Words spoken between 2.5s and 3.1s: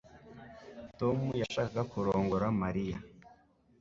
Mariya